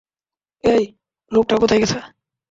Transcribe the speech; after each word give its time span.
এই, 0.63 0.83
লোকটা 1.31 1.55
কোথায় 1.57 1.81
গেছে? 1.81 1.97